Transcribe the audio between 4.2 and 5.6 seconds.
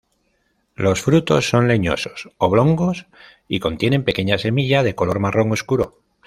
semilla de color marrón